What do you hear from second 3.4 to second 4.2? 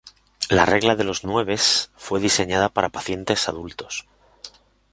adultos.